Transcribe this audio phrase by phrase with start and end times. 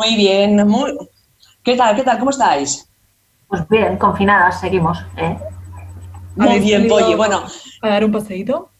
[0.00, 0.96] Muy bien, muy...
[1.62, 1.94] ¿Qué tal?
[1.94, 2.18] ¿Qué tal?
[2.18, 2.88] ¿Cómo estáis?
[3.48, 4.98] Pues bien, confinadas, seguimos.
[5.18, 5.36] ¿eh?
[6.36, 7.14] Muy bien, Polly.
[7.14, 7.42] Bueno,
[7.82, 8.70] ¿A dar un paseíto?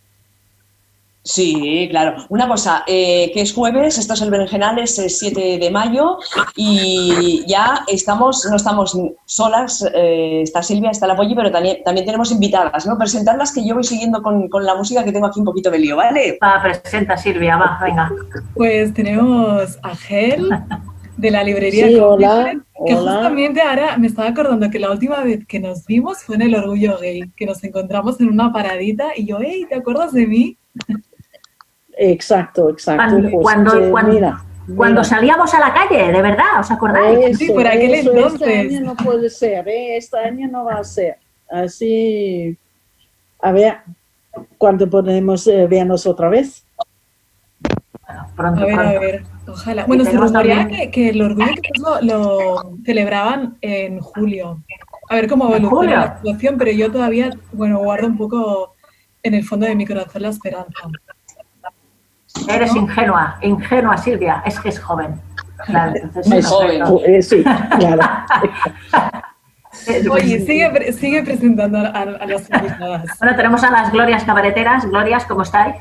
[1.23, 2.25] sí, claro.
[2.31, 6.17] Una cosa, eh, que es jueves, esto es el Berenjenales, es 7 de mayo
[6.57, 12.07] y ya estamos, no estamos solas, eh, está Silvia, está la Polly, pero también, también
[12.07, 12.97] tenemos invitadas, ¿no?
[12.97, 15.81] Presentarlas que yo voy siguiendo con, con la música que tengo aquí un poquito de
[15.81, 16.39] lío, ¿vale?
[16.43, 18.11] Va, presenta Silvia, va, venga.
[18.55, 20.49] Pues tenemos a Gel
[21.21, 23.13] de la librería Sí, Cómplice, hola, que hola.
[23.15, 26.55] justamente ahora me estaba acordando que la última vez que nos vimos fue en el
[26.55, 30.57] Orgullo Gay, que nos encontramos en una paradita y yo, hey, ¿te acuerdas de mí?
[31.97, 33.03] Exacto, exacto.
[33.05, 34.45] Cuando, pues, cuando, eh, cuando- mira,
[34.77, 35.05] cuando mira.
[35.05, 37.37] salíamos a la calle, de verdad, ¿os acordáis?
[37.39, 38.41] Sí, por aquel eso, entonces.
[38.49, 39.97] Este año no puede ser, ¿eh?
[39.97, 41.17] este año no va a ser.
[41.51, 42.57] Así,
[43.43, 43.79] a ver,
[44.57, 46.65] ¿cuándo podemos eh, vernos otra vez?
[48.37, 49.85] Pronto, A ver, a ver, ojalá.
[49.87, 54.63] Bueno, se rumorea que, que el Orgullo lo, lo celebraban en julio.
[55.09, 58.75] A ver cómo ¿En evoluciona la situación, pero yo todavía, bueno, guardo un poco
[59.23, 60.73] en el fondo de mi corazón la esperanza.
[62.49, 65.21] Eres ingenua, ingenua Silvia, es que es joven.
[65.67, 66.83] Claro, entonces, no, joven.
[67.07, 68.01] Eh, sí, claro.
[70.11, 73.05] Oye, sigue, sigue presentando a, a- a las invitadas.
[73.19, 74.85] Bueno, tenemos a las Glorias Cabareteras.
[74.87, 75.77] Glorias, ¿cómo estáis?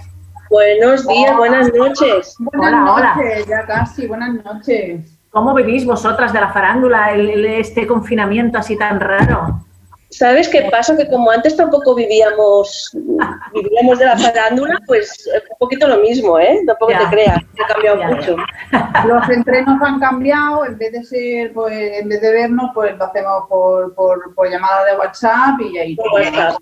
[0.50, 2.36] Buenos días, buenas noches.
[2.40, 3.16] Buenas Hola, hola.
[3.16, 5.06] noches, ya casi, buenas noches.
[5.30, 9.62] ¿Cómo vivís vosotras de la farándula, el- el- este confinamiento así tan raro?
[10.10, 10.98] ¿Sabes qué pasa?
[10.98, 12.90] Que como antes tampoco vivíamos
[13.54, 16.62] vivíamos de la farándula, pues eh, un poquito lo mismo, ¿eh?
[16.66, 17.00] Tampoco Ya.
[17.02, 18.16] te creas, ha cambiado Ya, ya.
[18.16, 18.36] mucho.
[19.08, 23.06] Los entrenos han cambiado, en vez de ser, pues, en vez de vernos, pues lo
[23.06, 25.96] hacemos por, por, por llamada de WhatsApp y ahí.
[25.96, 26.56] Por WhatsApp.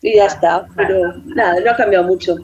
[0.00, 2.36] Y ya está, pero nada, no ha cambiado mucho.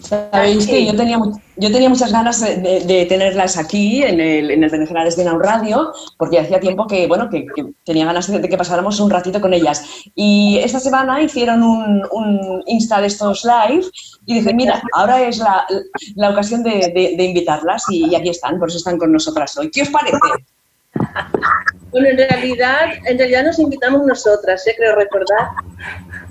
[0.00, 4.20] Sabéis que yo tenía, mu- yo tenía muchas ganas de, de- de tenerlas aquí en
[4.20, 8.06] el, en el Berenjenales de Now Radio, porque hacía tiempo que, bueno, que, que tenía
[8.06, 9.84] ganas de, de que pasáramos un ratito con ellas.
[10.14, 13.84] Y esta semana hicieron un, un Insta de estos live
[14.24, 15.66] y dije, mira, ahora es la,
[16.14, 19.70] la ocasión de, invitarlas y, y aquí están, por eso están con nosotras hoy.
[19.70, 20.16] ¿Qué os parece?
[21.90, 24.74] Bueno, en realidad, en realidad nos invitamos nosotras, ¿eh?
[24.76, 25.48] creo recordar.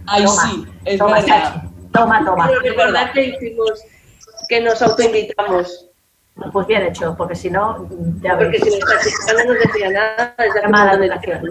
[0.07, 1.53] Ay, Toma, sí, es toma, verdad.
[1.53, 2.47] Sachi, toma, toma.
[2.47, 3.84] Creo recordar que hicimos,
[4.47, 5.84] que nos autoinvitamos.
[6.51, 7.88] Pues bien hecho, porque si no,
[8.22, 11.41] ya Porque si nuestra chica no nos decía nada, desde Qué mala educación.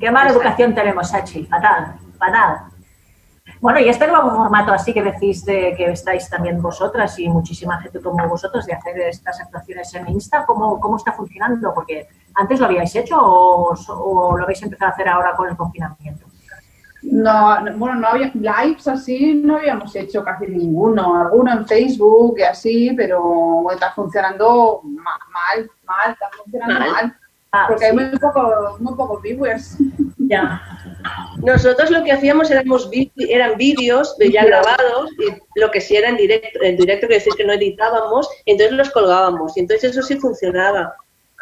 [0.00, 1.44] Qué mala educación tenemos, Sachi.
[1.44, 2.62] Fatal, fatal.
[3.60, 7.80] Bueno, y este nuevo formato así que decís de que estáis también vosotras y muchísima
[7.80, 11.72] gente como vosotros de hacer estas actuaciones en Insta, ¿cómo, cómo está funcionando?
[11.74, 15.56] Porque antes lo habíais hecho o, o lo habéis empezado a hacer ahora con el
[15.56, 16.31] confinamiento.
[17.02, 22.36] No, no, bueno, no había lives así, no habíamos hecho casi ninguno, alguno en Facebook
[22.38, 26.90] y así, pero está funcionando ma- mal, mal, está funcionando Mal.
[26.90, 27.16] mal,
[27.54, 29.76] Ah, porque hay muy pocos, muy pocos viewers.
[30.18, 30.62] ya.
[31.42, 36.08] Nosotros lo que hacíamos éramos eran vídeos de ya grabados y lo que sí era
[36.08, 39.90] en directo, en directo quiere decir que no editábamos, y entonces los colgábamos y entonces
[39.90, 40.94] eso sí funcionaba.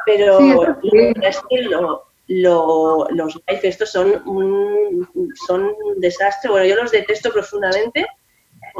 [0.06, 1.46] Pero Sí, eso sí.
[1.48, 1.68] que
[2.32, 5.08] lo- lo- los live estos son un,
[5.46, 6.50] son un desastre.
[6.50, 8.06] Bueno, yo los detesto profundamente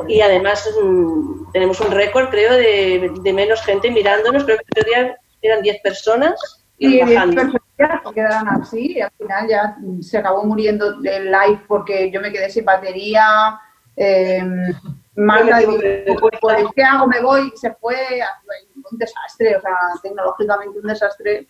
[0.06, 4.44] y además mm, tenemos un récord, creo, de, de menos gente mirándonos.
[4.44, 7.42] Creo que día eran 10 personas y Y bajando.
[7.76, 12.30] personas quedaron así y al final ya se acabó muriendo el live porque yo me
[12.30, 13.58] quedé sin batería.
[13.96, 14.42] Eh,
[15.16, 15.72] Marta dijo,
[16.20, 17.06] pues, pues, ¿qué hago?
[17.08, 17.96] Me voy, se fue.
[18.92, 21.48] Un desastre, o sea, tecnológicamente un desastre.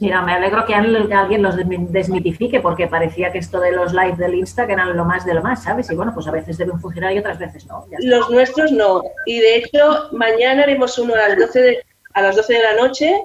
[0.00, 3.72] Mira, me alegro que al- que alguien los desmi- desmitifique porque parecía que esto de
[3.72, 5.90] los live del Insta que eran lo más de lo más, ¿sabes?
[5.90, 7.84] Y bueno, pues a veces deben funcionar y otras veces no.
[8.00, 9.02] Los nuestros no.
[9.26, 12.74] Y de hecho, mañana haremos uno a las 12 de, a las 12 de la
[12.82, 13.22] noche,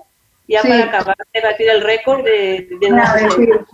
[0.50, 0.68] ya Sí.
[0.68, 3.66] para acabar de batir el récord de, de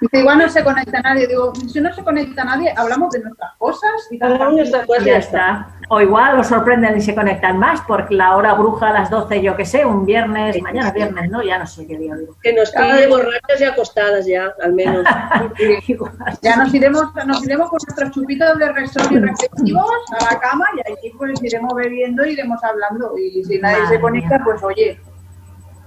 [0.00, 1.26] dice, igual no se conecta nadie.
[1.28, 5.02] Digo, si no se conecta nadie, hablamos de nuestras cosas y Hablamos de nuestras cosas
[5.02, 5.68] y Ya ya está.
[5.92, 9.42] O igual os sorprenden y se conectan más porque la hora bruja a las 12,
[9.42, 11.42] yo qué sé, un viernes, mañana es viernes, ¿no?
[11.42, 12.36] Ya no sé qué día digo.
[12.40, 15.04] Que nos pille borrachas y acostadas ya, al menos.
[15.88, 16.12] Igual.
[16.42, 19.90] Ya nos iremos, nos iremos con nuestros chupitos de resort y reflexivos
[20.20, 23.12] a la cama y allí pues iremos bebiendo y iremos hablando.
[23.18, 24.44] Y si nadie Madre se conecta, mía.
[24.44, 25.00] pues oye,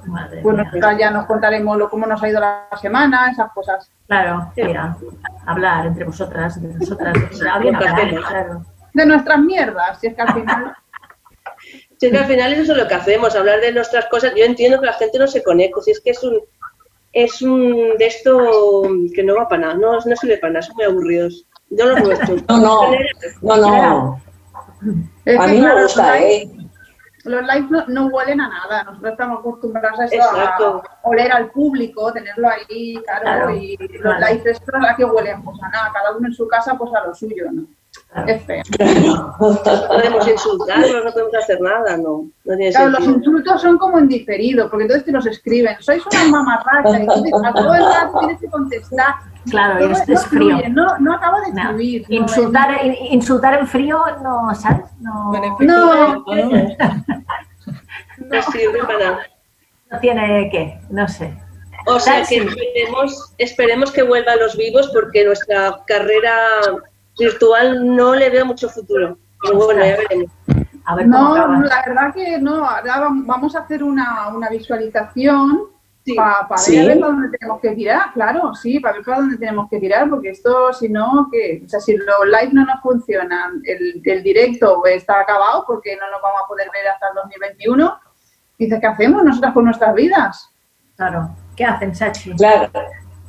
[0.05, 0.65] Madre pues mía.
[0.65, 3.89] nosotras ya nos contaremos lo, cómo nos ha ido la semana, esas cosas.
[4.07, 4.97] Claro, mira,
[5.45, 7.15] hablar entre vosotras, entre nosotras,
[7.53, 8.25] alguien hablar, Compartimos.
[8.29, 8.65] claro.
[8.93, 10.75] De nuestras mierdas, si es que al final...
[11.99, 14.33] Si es que al final eso es lo que hacemos, hablar de nuestras cosas.
[14.35, 16.37] Yo entiendo que la gente no se conecta, si es que es un
[17.13, 20.75] es un de esto que no va para nada, no, no sirve para nada, son
[20.75, 21.45] muy aburridos.
[21.69, 22.41] Yo los nuestros.
[22.49, 22.91] No,
[23.41, 24.21] no, no, no.
[25.23, 26.51] Es A que, mí me claro, gusta, hay- ¿eh?
[27.23, 28.83] los lives no, no huelen a nada.
[28.83, 30.83] Nosotros estamos acostumbrados a eso, Exacto.
[30.85, 33.49] a oler al público, tenerlo ahí, claro, Claro.
[33.51, 34.25] y los Claro.
[34.27, 37.07] lives estos a qué huelen, pues a nada, cada uno en su casa, pues a
[37.07, 37.65] lo suyo, ¿no?
[38.13, 38.27] Claro.
[38.31, 38.63] Es feo.
[39.39, 42.25] No podemos insultarnos, no podemos hacer nada, no.
[42.45, 46.03] No tiene Claro, los insultos son como en diferido, porque entonces te los escriben, sois
[46.05, 49.15] una mamarracha, entonces a todo el rato tienes que contestar.
[49.49, 50.57] Claro, es, no es frío.
[50.57, 54.85] fluye, No, no acaba de no, Insultar, in- insultar en frío, no, ¿sabes?
[55.01, 56.23] No, No.
[58.17, 59.19] No sirve para nada.
[59.91, 61.33] no tiene qué, no sé.
[61.85, 66.31] O sea que esperemos, esperemos que vuelvan los vivos porque nuestra carrera
[67.17, 69.17] virtual no le veo mucho futuro.
[69.41, 70.31] Pero bueno, ya veremos.
[70.85, 71.59] A ver cómo No, acaba.
[71.59, 72.65] la verdad que no.
[72.67, 75.63] Ahora vam- vamos a hacer una, una visualización
[76.05, 76.15] Sí.
[76.15, 76.85] para Sí.
[76.85, 80.09] ver para dónde tenemos que tirar, claro, sí, para ver para dónde tenemos que tirar,
[80.09, 84.21] porque esto, si no, que, o sea, si los live no nos funcionan, el, el
[84.21, 87.97] directo está acabado porque no nos vamos a poder ver hasta el 2021,
[88.59, 90.49] dices, ¿qué hacemos nosotras con nuestras vidas?
[90.97, 91.29] Claro.
[91.55, 92.35] ¿Qué hacen, Sachi?
[92.35, 92.69] Claro.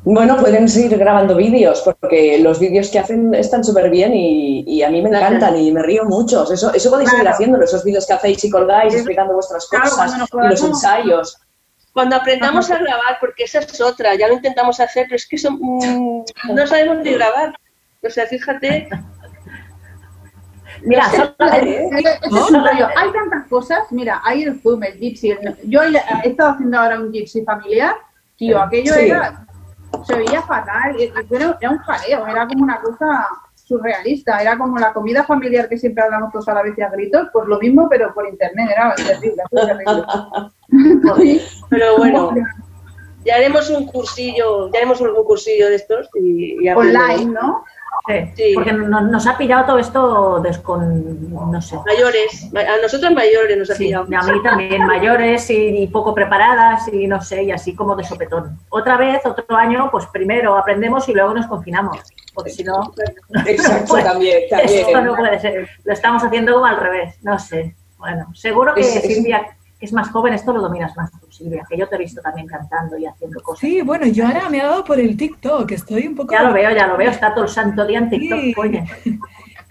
[0.07, 4.83] Bueno, pueden seguir grabando vídeos porque los vídeos que hacen están súper bien y, y
[4.83, 6.51] a mí me encantan y me río mucho.
[6.53, 10.15] Eso, eso podéis seguir haciéndolo, esos vídeos que hacéis y colgáis explicando vuestras Claro, cosas
[10.31, 11.39] y los ensayos.
[11.95, 15.39] Cuando aprendamos a grabar, porque esa es otra, ya lo intentamos hacer, pero es que
[15.39, 16.25] son- mm,
[16.55, 17.55] no sabemos ni grabar.
[18.03, 18.89] O sea, fíjate.
[20.83, 21.89] Mira, sé, solo- ¿eh?
[22.31, 22.89] Un rollo.
[22.97, 25.31] Hay tantas cosas, mira, hay el Zoom, el Jitsi.
[25.31, 27.95] el- Yo he estado haciendo ahora un Jitsi familiar,
[28.37, 29.01] tío, aquello Sí.
[29.09, 29.47] era,
[30.05, 34.59] se veía fatal, y- y era, era un jaleo, era como una cosa surrealista, era
[34.59, 37.47] como la comida familiar que siempre hablamos todos a la vez y a gritos, pues
[37.49, 40.03] lo mismo, pero por internet, era terrible, terrible.
[41.71, 42.35] Pero bueno,
[43.25, 46.69] ya haremos un cursillo, ya haremos algún cursillo de estos y, y.
[46.69, 47.65] Online, ¿no?
[48.07, 48.53] Sí, Sí.
[48.55, 51.31] porque no- nos ha pillado todo esto descon...
[51.31, 51.77] no sé.
[51.87, 54.05] Mayores, ma- a nosotros mayores nos ha Sí, pillado.
[54.05, 58.05] a mí también, mayores y, y poco preparadas y no sé, y así como de
[58.05, 58.59] sopetón.
[58.69, 61.99] Otra vez, otro año, pues primero aprendemos y luego nos confinamos,
[62.35, 62.93] porque si no,
[63.47, 64.57] Exacto, Pues, también, esto
[64.93, 65.05] también.
[65.07, 65.69] no puede ser.
[65.85, 67.75] Lo estamos haciendo como al revés, no sé.
[67.97, 71.65] Bueno, seguro que Es- es- Silvia, que es más joven, esto lo dominas más Silvia,
[71.69, 73.61] que yo te he visto también cantando y haciendo cosas.
[73.61, 76.33] Sí, bueno, yo ahora me ha dado por el TikTok, estoy un poco...
[76.33, 78.55] Ya lo veo, ya lo veo, está todo el santo día en TikTok, Sí.
[78.55, 78.85] coño.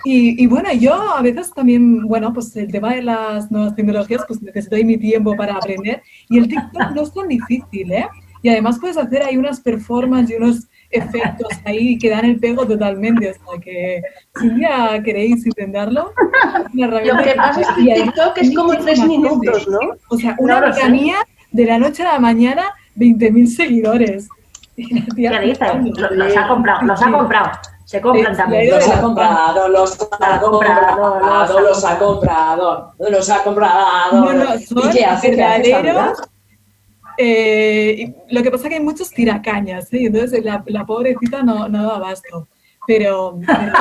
[0.06, 4.26] Y, y bueno, yo a veces también, bueno, pues el tema de las nuevas tecnologías,
[4.28, 6.04] pues necesito ahí mi tiempo para aprender.
[6.30, 8.10] Y el TikTok no es tan difícil, ¿eh?
[8.42, 12.68] Y además puedes hacer ahí unas performances y unos efectos ahí que dan el pego
[12.68, 13.32] totalmente.
[13.32, 14.02] O sea que
[14.38, 16.12] si un día queréis intentarlo,
[16.74, 19.68] una Lo que pasa es que TikTok es como tres minutos.
[19.70, 19.80] ¿no?
[20.10, 20.76] O sea, una No
[21.54, 22.64] de la noche a la mañana,
[22.98, 24.28] 20.000 seguidores.
[24.76, 24.88] Y
[25.28, 27.52] Los ha comprado, los ha comprado.
[27.86, 28.64] Se compran Sí, también.
[28.64, 34.12] sí, Los ha comprado, los ha comprado, los ha comprado, los ha comprado.
[34.26, 35.32] No, no, ¿Y son qué hace?
[35.36, 35.72] ¿Qué hace.
[37.18, 37.96] Eh,
[38.30, 39.98] y lo que pasa es que hay muchos tiracañas, ¿eh?
[40.02, 42.48] Y entonces la, la pobrecita no, no da abasto.
[42.88, 43.40] Pero.
[43.46, 43.72] pero-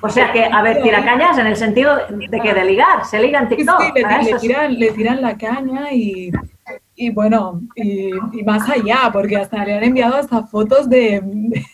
[0.02, 3.40] O sea que, a ver, tiracañas en el sentido de que de ligar, se liga
[3.40, 3.80] en Sí, TikTok.
[3.82, 4.46] sí, le, sí.
[4.46, 6.30] tiran, le tiran la caña y,
[6.94, 11.64] y bueno, y, y más allá, porque hasta le han enviado hasta fotos de, de,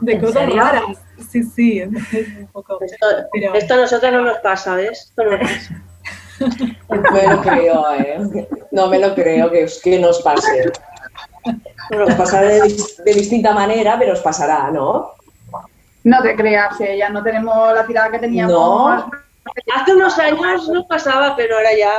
[0.00, 0.56] de ¿En cosas serio?
[0.62, 0.84] raras.
[1.30, 2.78] Sí, sí, un poco.
[2.82, 5.02] Esto, Pero- esto a nosotros no nos pasa, ¿ves?
[5.08, 5.82] Esto no nos pasa.
[6.88, 8.48] No me lo creo, ¿eh?
[8.72, 10.72] No me lo creo que, os- que nos pase.
[11.90, 15.10] Nos pasará de, dis- de distinta manera, pero os pasará, ¿no?
[16.04, 18.52] No te creas, eh, ya no tenemos la tirada que teníamos.
[18.52, 19.10] No.
[19.74, 21.90] Hace unos años no pasaba, pero ahora ya.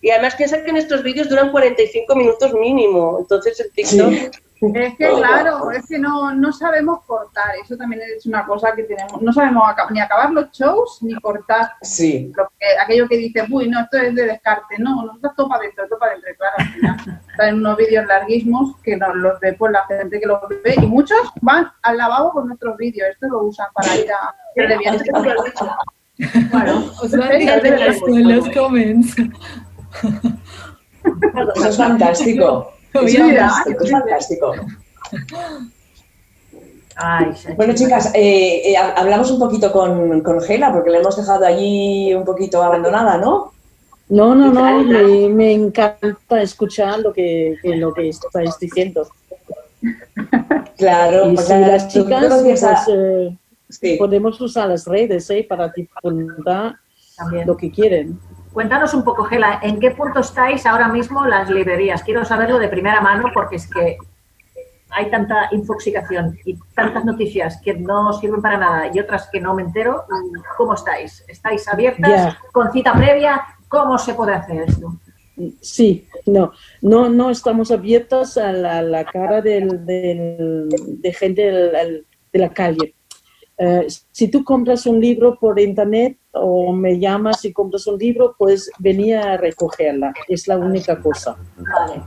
[0.00, 3.18] Y además piensa que en estos vídeos duran 45 minutos mínimo.
[3.20, 4.10] Entonces el TikTok.
[4.12, 4.30] Sí.
[4.74, 8.84] Es que claro, es que no, no sabemos cortar, eso también es una cosa que
[8.84, 12.32] tenemos, no sabemos ni acabar los shows ni cortar Sí.
[12.34, 15.60] lo que- aquello que dice, uy, no, esto es de descarte, no, nosotros todo para
[15.60, 19.38] adentro, todo para adentro, y claro, al final salen unos vídeos larguísimos que nos los
[19.40, 23.10] ve pues la gente que los ve y muchos van al lavabo con nuestros vídeos,
[23.10, 24.34] esto lo usan para ir a
[26.50, 27.96] Bueno, Os Sí, dicho ya tenemos.
[28.08, 29.14] en los comments.
[31.54, 32.72] Eso es fantástico.
[32.94, 34.52] Eso es fantástico, es fantástico.
[36.98, 37.48] Ay, sí.
[37.56, 42.14] Bueno, chicas, eh, eh, hablamos un poquito con, con Gela, porque la hemos dejado allí
[42.14, 43.52] un poquito abandonada, ¿no?
[44.08, 49.06] No, no, no, me, me encanta escuchar lo que, que lo que estáis diciendo.
[50.78, 53.36] Claro, Y pues si la- las chicas, a- pues, eh,
[53.68, 53.96] sí.
[53.98, 55.46] podemos usar las redes ¿eh?
[55.48, 56.76] para divulgar
[57.16, 57.46] También.
[57.46, 58.18] lo que quieren.
[58.52, 62.02] Cuéntanos un poco, Gela, ¿en qué punto estáis ahora mismo las librerías?
[62.02, 63.98] Quiero saberlo de primera mano porque es que
[64.90, 69.52] hay tanta infoxicación y tantas noticias que no sirven para nada y otras que no
[69.54, 70.04] me entero.
[70.56, 71.22] ¿Cómo estáis?
[71.28, 72.36] ¿Estáis abiertas?
[72.52, 73.42] ¿Con cita previa?
[73.68, 74.94] ¿Cómo se puede hacer esto?
[75.60, 80.68] Sí, no, no, no estamos abiertos a la, la cara del, del-
[81.02, 82.94] de gente del- de la calle.
[83.58, 88.34] Eh, si tú compras un libro por internet o me llamas y compras un libro,
[88.38, 90.12] pues venía a recogerla.
[90.28, 91.36] Es la única cosa.
[91.56, 92.02] Vale,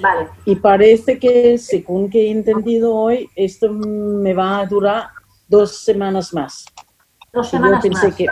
[0.00, 0.28] vale.
[0.44, 5.08] Y parece que, según que he entendido hoy, esto me va a durar
[5.46, 6.64] dos semanas más.
[7.32, 8.16] Dos Y yo semanas pensé más.
[8.16, 8.26] que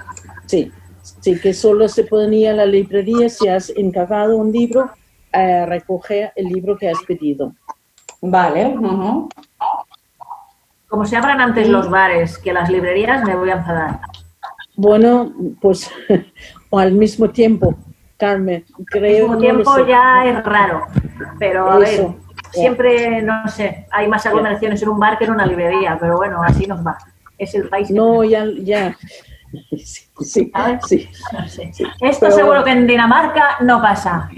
[0.47, 0.73] sí,
[1.21, 4.90] sí, que solo se ir a la librería si has encargado un libro
[5.33, 7.54] a recoger el libro que has pedido.
[8.21, 8.66] Vale.
[8.76, 9.28] ujú.
[10.90, 14.00] Como se abran antes los bares que las librerías, me voy a enfadar.
[14.75, 15.88] Bueno, pues
[16.70, 17.76] o al mismo tiempo,
[18.16, 20.87] Carmen, Al mismo tiempo ya es raro.
[21.38, 22.16] Pero a ver, Eso,
[22.50, 26.42] siempre, no sé, hay más aglomeraciones en un bar que en una librería, pero bueno,
[26.42, 26.99] así nos va.
[27.38, 28.97] Es el país No, ya, ya.
[29.70, 30.52] Sí, sí,
[30.87, 31.09] sí.
[31.32, 31.70] No sé.
[32.00, 34.28] Esto Pero- seguro que en Dinamarca no pasa.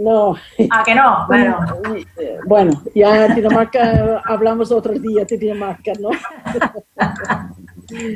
[0.00, 0.34] No,
[0.70, 1.26] ¿A que no?
[1.28, 1.58] Bueno,
[2.46, 6.08] bueno, ya Dinamarca, hablamos otro día de Dinamarca, ¿no?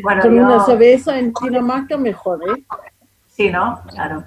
[0.03, 2.63] bueno Con una yo- cerveza en Dinamarca mejor, ¿eh?
[3.29, 3.83] Sí, ¿no?
[3.91, 4.25] Claro.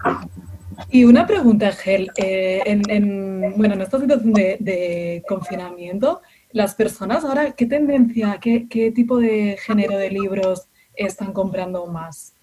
[0.90, 2.12] Y una pregunta, Gel.
[2.18, 6.22] eh, en, en- bueno, en esta situación de, de confinamiento,
[6.52, 12.34] las personas ahora, ¿qué tendencia, qué, qué tipo de género de libros están comprando más?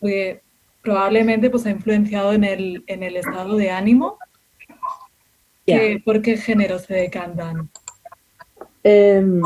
[0.00, 0.42] Porque
[0.82, 4.18] probablemente pues, ha influenciado en el, en el estado de ánimo.
[5.66, 7.70] que- ¿Por qué género se decantan?
[8.82, 9.42] Em,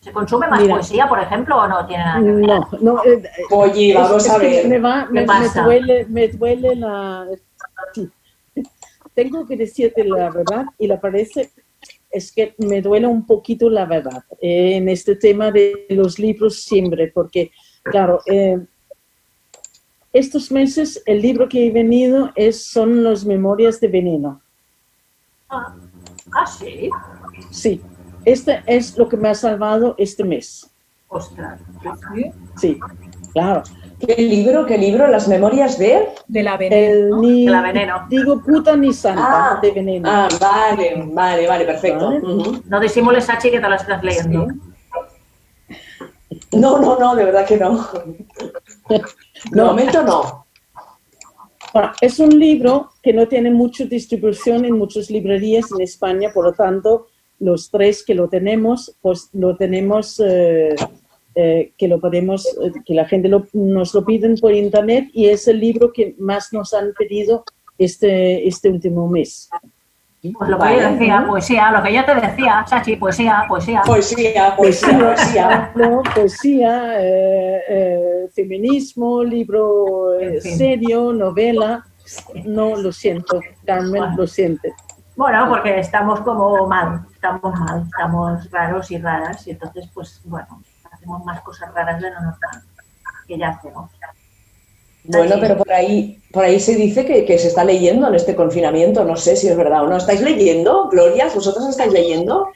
[0.00, 0.74] ¿Se consume más Mira.
[0.74, 2.44] poesía, por ejemplo, o no tiene nada que ver?
[2.46, 3.04] no, no.
[3.04, 4.68] eh, Oye, vamos a ver.
[4.68, 7.26] Me, va- me- duele, me duele la...
[7.94, 8.08] sí.
[9.14, 11.52] Tengo que decirte la verdad y la parece,
[12.10, 16.62] es que me duele un poquito la verdad eh, en este tema de los libros
[16.62, 17.52] siempre, porque,
[17.84, 18.58] claro, eh,
[20.12, 24.40] estos meses el libro que he venido es, son las Memorias de Veneno.
[25.48, 25.74] Ah,
[26.32, 26.90] ah, sí.
[27.50, 27.80] Sí,
[28.24, 30.70] este es lo que me ha salvado este mes.
[31.08, 31.60] Ostras.
[32.14, 32.30] ¿sí?
[32.56, 32.80] Sí,
[33.32, 33.62] claro.
[34.00, 34.66] ¿Qué libro?
[34.66, 35.06] ¿Qué libro?
[35.06, 36.08] ¿Las memorias de?
[36.26, 36.76] De la veneno.
[37.16, 38.06] El, ni, De la veneno.
[38.08, 40.08] Digo puta ni santa Ah, de veneno.
[40.10, 42.06] Ah, vale, vale, vale, perfecto.
[42.08, 42.20] Vale.
[42.20, 42.62] Ujú.
[42.66, 44.48] No disimules, Sachi, que te lo estás leyendo.
[46.56, 47.86] No, no, no, de verdad que no.
[48.88, 49.02] De
[49.52, 49.66] No.
[49.66, 50.46] momento no.
[51.72, 56.44] Bueno, es un libro que no tiene mucha distribución en muchas librerías en España, por
[56.44, 57.08] lo tanto,
[57.40, 60.74] los tres que lo tenemos, pues lo tenemos, eh,
[61.34, 65.26] eh, que lo podemos, eh, que la gente lo- nos lo piden por internet y
[65.26, 67.44] es el libro que más nos han pedido
[67.76, 69.48] este, este último mes.
[70.32, 70.80] Pues lo que Vale.
[70.80, 73.82] yo decía, poesía, lo que yo te decía, Sachi, poesía, poesía.
[73.84, 75.72] Poesía, poesía, poesía.
[75.74, 80.56] No, poesía, eh, eh, feminismo, libro eh, En fin.
[80.56, 81.84] serio, novela.
[82.46, 84.72] No, lo siento, Carmen, lo siente.
[85.16, 90.62] Bueno, porque estamos como mal, estamos mal, estamos raros y raras, y entonces, pues, bueno,
[90.90, 92.62] hacemos más cosas raras de lo normal,
[93.28, 93.90] que ya hacemos.
[95.04, 98.34] Bueno, pero por ahí, por ahí se dice que, que se está leyendo en este
[98.34, 99.04] confinamiento.
[99.04, 99.96] No sé si es verdad o no.
[99.96, 101.28] ¿Estáis leyendo, Gloria?
[101.34, 102.48] ¿Vosotros estáis leyendo?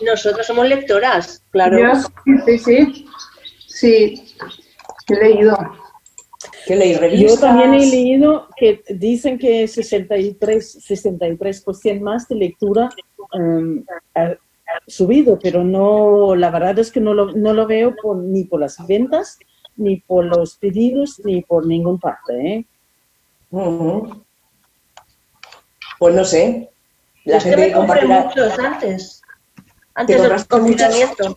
[0.00, 1.78] Nosotros somos lectoras, claro.
[1.78, 1.94] Yo
[2.46, 3.06] sí, sí, sí.
[3.66, 4.34] Sí,
[5.08, 5.56] he leído.
[6.66, 6.92] ¿Qué?
[6.94, 7.40] Yo ¿Revistas?
[7.40, 12.90] también he leído que dicen que 63, 63% más de lectura
[13.34, 13.82] um,
[14.14, 14.36] ha
[14.86, 18.60] subido, pero no, la verdad es que no lo, no lo veo por- ni por
[18.60, 19.38] las ventas,
[19.76, 22.46] ni por los pedidos, ni por ninguna parte.
[22.48, 22.64] ¿eh?
[25.98, 26.70] Pues no sé.
[27.24, 28.24] La es que gente me que compré compartirá.
[28.44, 29.22] muchos antes.
[29.94, 31.34] Antes del confinamiento.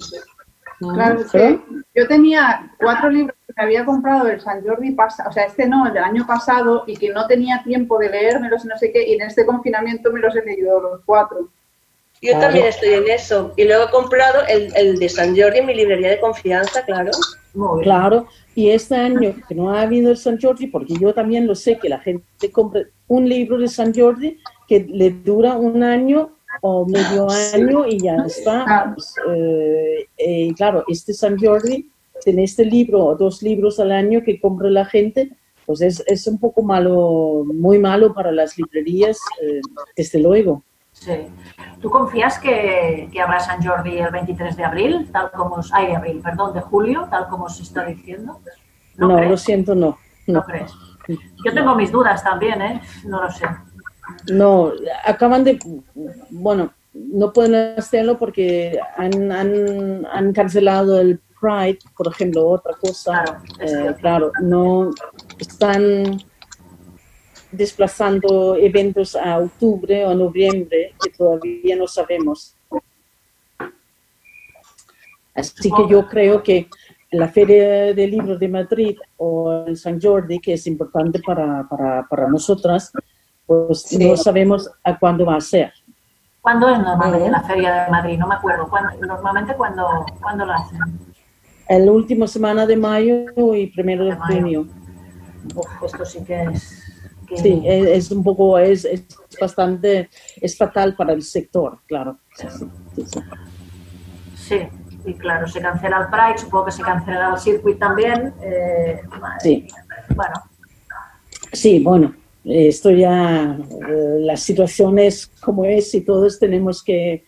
[0.80, 1.86] Claro, que ¿Perdón?
[1.96, 5.66] yo tenía cuatro libros que me había comprado el San Jordi pasado, o sea, este
[5.66, 8.92] no, el del año pasado, y que no tenía tiempo de leérmelos y no sé
[8.92, 11.50] qué, y en este confinamiento me los he leído los cuatro.
[12.22, 12.42] Yo Claro.
[12.48, 13.54] también estoy en eso.
[13.56, 17.12] Y luego he comprado el, el de San Jordi en mi librería de confianza, claro.
[17.82, 21.54] Claro, y este año que no ha habido el San Jordi, porque yo también lo
[21.54, 26.32] sé que la gente compra un libro de San Jordi que le dura un año
[26.62, 28.66] o medio año y ya está.
[28.68, 28.94] Ah.
[28.94, 31.90] Pues, eh, eh, claro, este San Jordi,
[32.26, 35.32] en este libro o dos libros al año que compra la gente,
[35.66, 39.62] pues es, es un poco malo, muy malo para las librerías, eh,
[39.96, 40.64] desde luego.
[41.04, 41.28] Sí.
[41.82, 45.88] ¿Tú confías que, que habrá San Jordi el 23 de abril, tal como os, ay,
[45.88, 48.40] de abril, perdón, de julio, tal como se está diciendo?
[48.96, 49.32] No, crees?
[49.32, 49.98] lo siento, no.
[50.28, 50.72] ¿No No, crees?
[51.08, 52.82] Yo tengo mis dudas también, ¿eh?
[53.04, 53.46] No lo sé.
[54.32, 54.72] no,
[55.04, 55.60] acaban de,
[56.30, 63.24] bueno, no pueden hacerlo porque han, han, han cancelado el Pride, por ejemplo, otra cosa,
[63.24, 64.92] Claro, es eh, claro, no
[65.38, 66.22] están
[67.54, 72.56] desplazando eventos a octubre o noviembre que todavía no sabemos.
[75.36, 76.68] Así que yo creo que
[77.12, 82.08] la Feria del Libro de Madrid o el San Jordi, que es importante para, para,
[82.08, 82.92] para nosotras,
[83.46, 83.98] pues Sí.
[84.08, 85.72] no sabemos a cuándo va a ser.
[86.42, 88.18] ¿Cuándo es normalmente la Feria de Madrid?
[88.18, 88.68] No me acuerdo.
[88.68, 90.80] ¿Cuándo- normalmente, cuando cuándo lo hacen?
[91.70, 94.68] El último semana de mayo y primero de junio.
[95.56, 96.83] Uf, esto sí que es...
[97.36, 99.04] que- Sí, es, es un poco, es, es
[99.40, 100.10] bastante,
[100.42, 102.18] es fatal para el sector, claro.
[104.36, 104.60] Sí,
[105.06, 108.34] y claro, se cancela el Pride, supongo que se cancela el Circuit también.
[108.42, 109.02] eh,
[109.42, 109.68] Sí.
[110.16, 110.34] Bueno,
[111.52, 117.26] Sí, bueno, esto ya, eh, la situación es como es y todos tenemos que,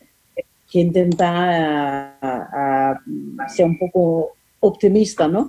[0.72, 1.48] que intentar
[2.22, 4.32] a- a ser un poco
[4.62, 5.48] optimista, ¿no?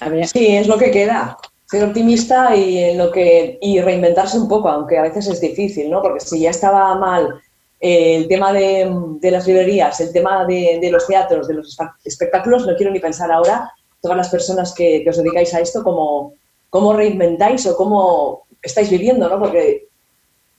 [0.00, 1.36] A ver, Sí, es lo que queda.
[1.74, 5.90] Ser optimista y, en lo que, y reinventarse un poco, aunque a veces es difícil,
[5.90, 6.00] ¿no?
[6.00, 7.42] Porque si ya estaba mal
[7.80, 8.88] eh, el tema de,
[9.22, 13.72] las librerías, el tema de, los teatros, de los espectáculos, no quiero ni pensar ahora,
[14.00, 16.34] todas las personas que, os dedicáis a esto, cómo,
[16.70, 19.40] cómo reinventáis o cómo estáis viviendo, ¿no?
[19.40, 19.88] Porque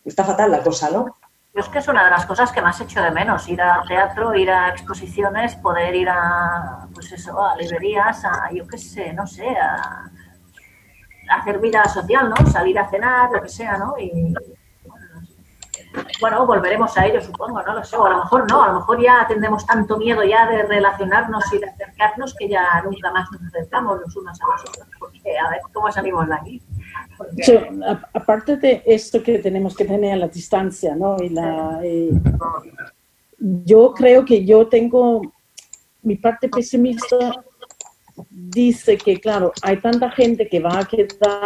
[0.03, 1.15] está fatal la cosa, ¿no?
[1.53, 4.35] es que es una de las cosas que más echo de menos, ir a teatro,
[4.35, 9.25] ir a exposiciones, poder ir a, pues eso, a librerías, a, yo qué sé, no
[9.25, 10.11] sé, a
[11.29, 12.35] hacer vida social, ¿no?
[12.51, 13.95] Salir a cenar, lo que sea, ¿no?
[13.99, 14.33] Y,
[16.19, 18.73] bueno, volveremos a ello, supongo, no lo sé, o a lo mejor no, a lo
[18.79, 23.29] mejor ya tendremos tanto miedo ya de relacionarnos y de acercarnos que ya nunca más
[23.31, 26.61] nos acercamos los unos a los otros, porque a ver cómo salimos de aquí.
[27.17, 31.17] Porque- so, a- aparte de esto que tenemos que tener la distancia, ¿no?
[31.21, 32.09] Y la, y-
[33.39, 35.21] yo creo que yo tengo,
[36.01, 37.17] mi parte pesimista
[38.29, 41.43] dice que, claro, hay tanta gente que va a quedar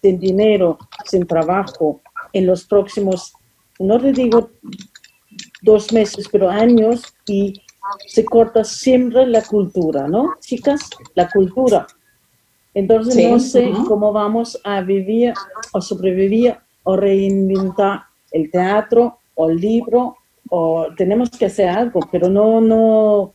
[0.00, 2.00] sin dinero, sin trabajo
[2.32, 3.32] en los próximos,
[3.78, 4.50] no te digo
[5.62, 7.60] dos meses, pero años, y
[8.06, 10.34] se corta siempre la cultura, ¿no?
[10.40, 10.80] Chicas,
[11.14, 11.86] la cultura.
[12.74, 15.34] Entonces Sí, no sé cómo vamos a vivir
[15.72, 20.16] o sobrevivir o reinventar el teatro o el libro
[20.48, 23.34] o tenemos que hacer algo, pero no, no,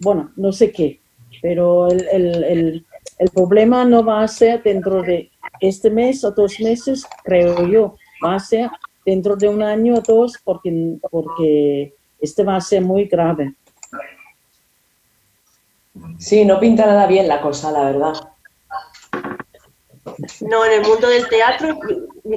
[0.00, 1.00] bueno, no sé qué.
[1.42, 2.86] Pero el, el, el,
[3.18, 7.96] el problema no va a ser dentro de este mes o dos meses, creo yo,
[8.24, 8.70] va a ser
[9.04, 13.54] dentro de un año o dos porque, porque este va a ser muy grave.
[16.18, 18.14] Sí, no pinta nada bien la cosa, la verdad.
[20.40, 21.78] No, en el mundo del teatro,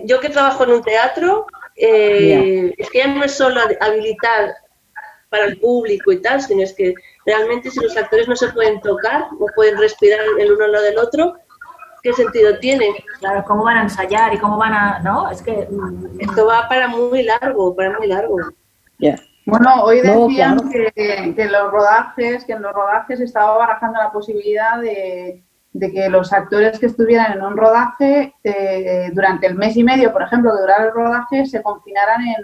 [0.05, 4.53] yo que trabajo en un teatro, eh, es que ya no es solo habilitar
[5.29, 6.93] para el público y tal, sino es que
[7.25, 10.83] realmente si los actores no se pueden tocar, no pueden respirar el uno al lado
[10.85, 11.35] del otro,
[12.01, 12.95] ¿qué sentido tiene?
[13.19, 14.99] Claro, cómo van a ensayar y cómo van a...
[14.99, 15.67] No, es que...
[15.69, 18.37] mm, Esto va para muy largo, para muy largo.
[19.45, 20.91] Bueno, hoy No, decían claro.
[20.95, 26.09] que, que los rodajes, que en los rodajes estaba barajando la posibilidad de, de que
[26.09, 30.51] los actores que estuvieran en un rodaje eh, durante el mes y medio, por ejemplo,
[30.55, 32.35] que durara el rodaje, se confinaran en,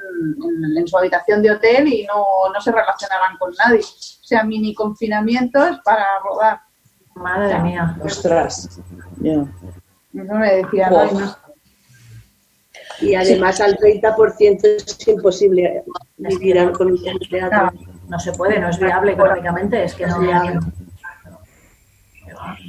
[0.71, 3.79] en- en su habitación de hotel y no, no se relacionaran con nadie.
[3.79, 6.59] O sea, mini confinamientos para rodar.
[7.15, 7.97] Madre mía.
[8.03, 8.79] Ostras.
[9.21, 9.33] ya.
[10.13, 10.93] Eso me decían.
[10.93, 10.99] Oh.
[10.99, 11.35] "Ay, no".
[13.01, 15.83] Y además al 30% es imposible
[16.17, 17.71] vivir con un teatro.
[18.07, 20.19] No se puede, no es viable económicamente, es que no...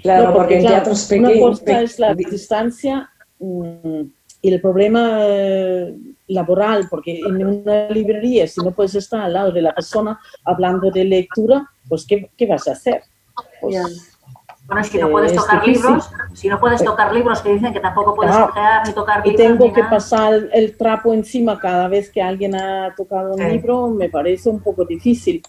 [0.02, 1.60] Claro, No, porque, en claro, teatros Una pequeños.
[1.60, 4.00] cosa es la distancia mm,
[4.42, 5.96] y el problema eh,
[6.28, 10.90] laboral, porque en una librería, si no puedes estar al lado de la persona hablando
[10.90, 13.02] de lectura, pues ¿qué, qué vas a hacer?
[13.60, 14.12] Pues.
[14.66, 15.82] Bueno, si no Eh, puedes es tocar difícil.
[15.86, 18.50] libros, si no puedes tocar libros que dicen que tampoco puedes Claro.
[18.50, 19.90] ojear ni tocar y libros tengo ni que nada.
[19.90, 23.48] pasar el trapo encima cada vez que alguien ha tocado un Sí.
[23.48, 25.40] libro, me parece un poco difícil.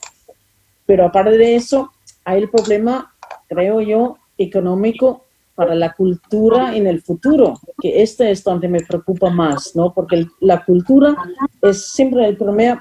[0.86, 1.92] Pero aparte de eso,
[2.26, 3.12] hay el problema,
[3.48, 5.24] creo yo, económico
[5.56, 9.92] para la cultura en el futuro, que este es donde me preocupa más, ¿no?
[9.94, 11.16] Porque la cultura
[11.64, 12.78] es siempre el primer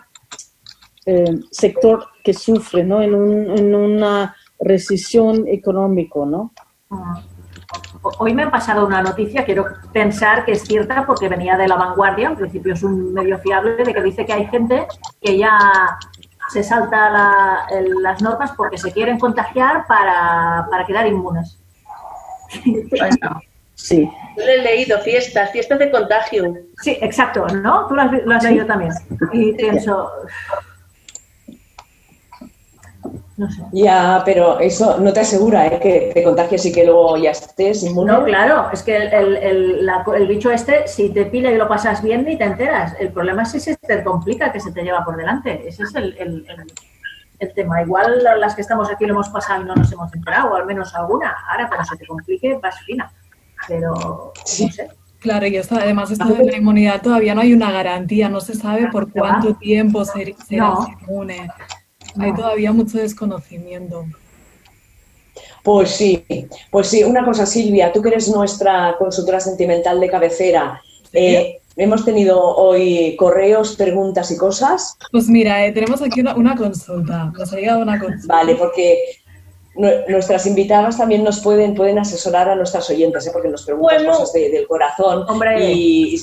[1.07, 3.01] eh, sector que sufre, ¿no?
[3.01, 6.51] En, un- en una recesión económica, ¿no?
[6.91, 7.15] Mm.
[8.21, 11.75] Hoy me han pasado una noticia, quiero pensar que es cierta porque venía de La
[11.77, 14.87] Vanguardia, en principio es un medio fiable, de que dice que hay gente
[15.21, 15.59] que ya
[16.49, 21.59] se salta la- el- las normas porque se quieren contagiar para, para quedar inmunes.
[22.65, 23.41] Bueno,
[23.75, 24.11] Sí.
[24.39, 26.55] Yo lo he leído, fiestas, fiestas de contagio.
[26.81, 27.87] Sí, exacto, ¿no?
[27.87, 28.91] Tú lo has, lo has leído también.
[29.33, 30.11] Y pienso,
[33.37, 33.63] No sé.
[33.73, 35.79] Ya, pero eso no te asegura ¿eh?
[35.79, 38.11] que te contagies y que luego ya estés inmune.
[38.13, 41.57] No, claro, es que el, el- el- la- el bicho este, si te pila y
[41.59, 42.95] lo pasas bien, ni te enteras.
[42.99, 45.69] El problema es si se te complica, que se te lleva por delante.
[45.69, 46.73] Ese es el, el- el-
[47.39, 47.83] el tema.
[47.83, 50.65] Igual las que estamos aquí lo hemos pasado y no nos hemos enterado, o al
[50.65, 51.37] menos alguna.
[51.51, 53.13] Ahora, cuando se te complique, vas fina.
[53.69, 54.65] Pero, Sí.
[54.67, 54.89] no sé.
[55.19, 58.55] Claro, y esto, además esto de la inmunidad todavía no hay una garantía, no se
[58.55, 59.29] sabe por ¿Qué va?
[59.29, 60.87] cuánto tiempo ser- serás No.
[61.01, 61.51] inmune.
[62.19, 62.37] Hay No.
[62.37, 64.05] todavía mucho desconocimiento.
[65.63, 66.25] Pues sí,
[66.71, 70.81] pues sí, una cosa, Silvia, tú que eres nuestra consultora sentimental de cabecera,
[71.13, 76.55] eh, hemos tenido hoy correos, preguntas y cosas, Pues mira, eh, tenemos aquí una, una
[76.57, 78.35] consulta, nos ha llegado una consulta.
[78.35, 78.99] vale, porque
[80.09, 83.31] nuestras invitadas también nos pueden, pueden asesorar a nuestras oyentes, ¿eh?
[83.33, 84.13] porque nos preguntan Bueno.
[84.13, 85.71] cosas de- del corazón Hombre.
[85.73, 86.15] y,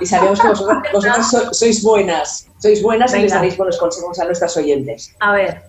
[0.00, 4.18] y sabemos que vosotras, vosotras so- sois buenas, sois buenas y les daréis buenos consejos
[4.20, 5.14] a nuestras oyentes.
[5.20, 5.62] A ver,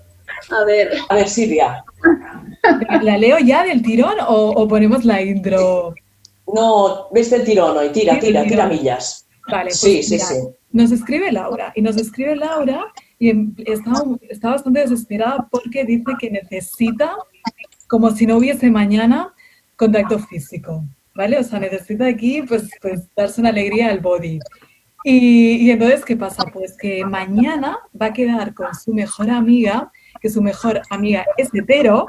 [0.52, 1.84] A ver, A ver, Silvia,
[3.02, 5.94] ¿La leo ya del tirón o, o ponemos la intro?
[6.54, 8.70] no, ves el tirón hoy, tira, tira, tira tirón.
[8.70, 9.28] millas.
[9.50, 10.36] Vale, pues Sí, sí, sí.
[10.72, 12.86] Nos escribe Laura y nos escribe Laura
[13.24, 13.92] y em- está,
[14.30, 17.16] está bastante desesperada porque dice que necesita,
[17.88, 19.34] como si no hubiese mañana,
[19.76, 20.84] contacto físico,
[21.16, 21.38] ¿vale?
[21.40, 24.40] O sea, necesita aquí pues, pues darse una alegría al body.
[25.06, 25.18] Y,
[25.66, 26.44] y entonces, ¿qué pasa?
[26.54, 31.50] Pues que mañana va a quedar con su mejor amiga, que su mejor amiga es
[31.54, 32.06] hetero,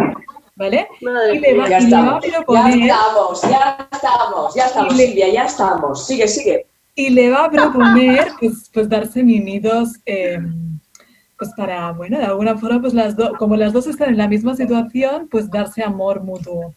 [0.56, 0.86] ¿vale?
[1.02, 1.68] madre Y le va.
[1.68, 2.78] Ya y le va a estamos, ya proponer...
[2.80, 6.06] estamos, ya estamos, ya estamos, le- Silvia, ya estamos.
[6.06, 6.66] Sigue, sigue.
[6.96, 10.38] y le va a proponer pues, pues darse mimitos eh,
[11.44, 14.28] pues para, bueno, de alguna forma, pues las dos, como las dos están en la
[14.28, 16.74] misma situación, pues darse amor mutuo.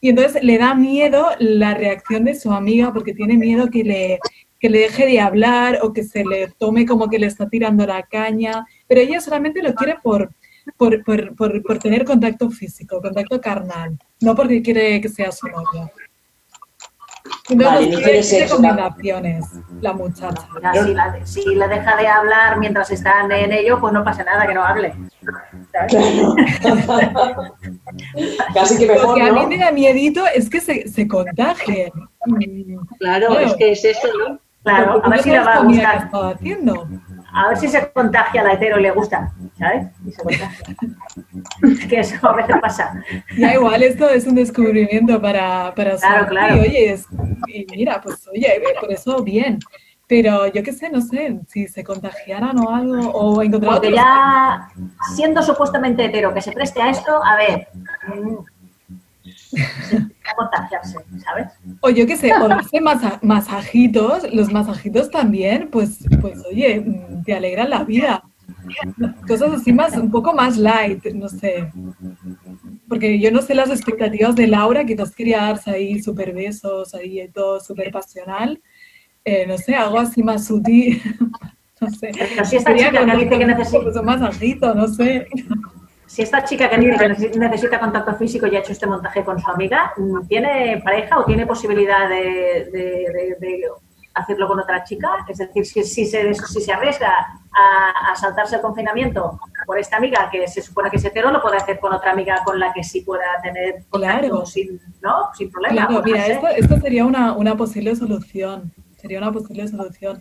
[0.00, 4.18] Y entonces le da miedo la reacción de su amiga porque tiene miedo que le,
[4.58, 7.86] que le deje de hablar o que se le tome como que le está tirando
[7.86, 10.30] la caña, pero ella solamente lo quiere por,
[10.76, 15.46] por, por, por, por tener contacto físico, contacto carnal, no porque quiere que sea su
[17.48, 17.50] novia.
[17.50, 19.44] Entonces, Vale, nos no quiere quiere sexo, recomendaciones,
[19.80, 20.48] la muchacha.
[20.54, 24.24] mira, si, la, si la deja de hablar mientras están en ello, pues no pasa
[24.24, 24.94] nada, que no hable.
[28.54, 31.90] Casi que mejor, a mí me da miedito es que se, se contagien.
[32.26, 33.46] Mm, Claro, Claro.
[33.46, 34.38] es que es eso, ¿no?
[34.62, 36.10] Claro, a ver si le va a la gustar.
[37.32, 39.86] A ver si se contagia la hetero y le gusta, ¿sabes?
[40.06, 40.64] Y se contagia.
[41.88, 43.02] que eso a veces pasa.
[43.38, 46.56] Ya igual esto es un descubrimiento para, para Claro, claro.
[46.56, 47.06] Y oye, es-
[47.48, 49.58] y mira, pues oye, por eso bien.
[50.06, 54.00] Pero yo qué sé, no sé, si se contagiaran o algo, o encontrar Porque otros-
[54.02, 54.68] ya
[55.14, 57.68] siendo supuestamente hetero que se preste a esto, a ver,
[58.08, 58.34] mm,
[59.56, 61.46] a contagiarse, ¿sabes?
[61.80, 67.24] O yo qué sé, o darse masa- masajitos, los masajitos también, pues, pues oye, mm,
[67.24, 68.22] te alegran la vida.
[69.26, 71.70] Cosas así más, un poco más light, no sé.
[72.88, 77.26] Porque yo no sé las expectativas de Laura, quizás quería darse ahí súper besos, ahí
[77.32, 78.60] todo súper pasional.
[79.24, 81.00] Eh, no sé, algo así más sutil.
[81.80, 82.10] no sé.
[82.16, 85.26] Pero si esta chica que con- dice que necesita, un masajito, no sé.
[86.10, 89.24] Si esta chica que dice que necesi- necesita contacto físico y ha hecho este montaje
[89.24, 89.92] con su amiga,
[90.28, 93.62] ¿tiene pareja o tiene posibilidad de, de- de- de
[94.14, 95.08] hacerlo con otra chica?
[95.28, 97.12] Es decir, si, si se, si se arriesga
[97.52, 101.40] a, a saltarse el confinamiento por esta amiga que se supone que es hetero, lo
[101.40, 104.46] puede hacer con otra amiga con la que sí pueda tener contacto Claro.
[104.46, 105.32] sin, ¿no?
[105.38, 105.86] sin problema.
[105.86, 108.72] Claro, mira, esto, esto sería una, una posible solución.
[108.96, 110.20] Sería una posible solución.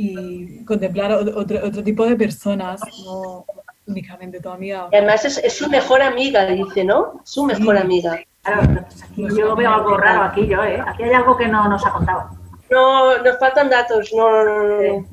[0.00, 3.44] Y contemplar otro, otro tipo de personas, no
[3.88, 4.88] únicamente tu amiga.
[4.92, 7.20] Y además es, es su mejor amiga, dice, ¿no?
[7.24, 7.82] Su mejor Sí.
[7.82, 8.20] amiga.
[8.42, 10.80] Claro, pues aquí yo veo algo raro aquí yo, ¿eh?
[10.86, 12.30] Aquí hay algo que no nos ha contado.
[12.70, 15.06] No, nos faltan datos, no, no, no, no.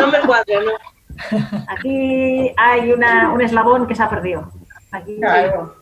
[0.00, 1.42] No me cuadra, no.
[1.68, 4.50] Aquí hay una, un eslabón que se ha perdido.
[4.92, 5.74] Aquí, Claro.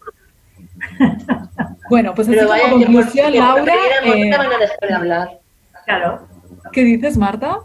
[1.90, 5.40] Bueno, pues así como conclusión, que Laura, eh, van a dejar de hablar.
[5.85, 6.20] claro,
[6.72, 7.59] ¿qué dices, Marta?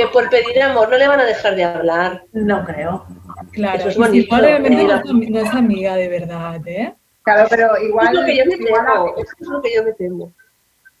[0.00, 2.24] Que por pedir amor no le van a dejar de hablar.
[2.32, 3.04] no creo.
[3.52, 6.94] Claro, Eso es bonito, probablemente no es, no es amiga de verdad, ¿eh?
[7.22, 9.14] Claro, pero Es igual, lo que yo me igual, temo.
[9.18, 10.32] Es lo que yo me temo.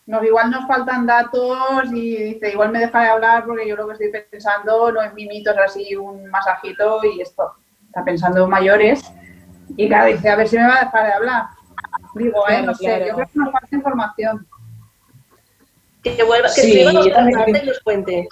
[0.04, 3.86] nos, igual nos faltan datos y dice, igual me deja de hablar porque yo lo
[3.86, 7.54] que estoy pensando no es mimitos así, un masajito y esto.
[7.86, 9.10] Está pensando en mayores.
[9.78, 11.44] Y claro, dice, a ver si me va a dejar de hablar.
[12.16, 14.46] Digo, eh, Claro, no sé, yo creo que nos falta información.
[16.02, 18.28] Que vuelva, que Sí, escriba carta y nos cuente.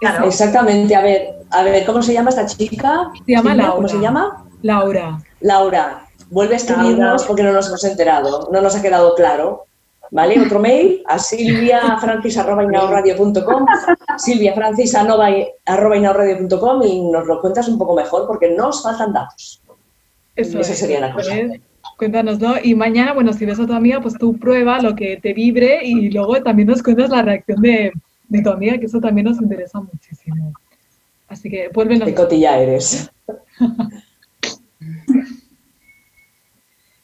[0.00, 0.26] Claro.
[0.26, 3.10] Exactamente, a ver, a ver, ¿cómo se llama esta chica?
[3.26, 3.74] Se llama Laura.
[3.74, 4.44] ¿Cómo se llama?
[4.62, 5.18] Laura.
[5.40, 6.04] Laura.
[6.30, 9.64] Vuelve a escribirnos porque no nos hemos enterado, no nos ha quedado claro.
[10.10, 10.40] ¿Vale?
[10.40, 13.66] Otro mail a silviafrancis.inauradio.com
[14.16, 19.60] silviafrancis.inauradio.com y nos lo cuentas un poco mejor porque nos faltan datos.
[20.34, 21.34] Eso Esa es, sería la cosa.
[21.34, 21.60] ¿ves?
[21.98, 22.54] Cuéntanoslo.
[22.62, 25.80] Y mañana, bueno, si ves a tu amiga, pues tú prueba lo que te vibre
[25.82, 27.92] y luego también nos cuentas la reacción de,
[28.28, 30.52] de tu amiga, que eso también nos interesa muchísimo.
[31.28, 32.06] Así que vuélvenos.
[32.08, 33.10] Qué cotilla eres.